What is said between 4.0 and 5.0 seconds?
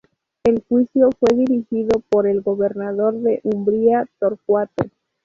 Torcuato.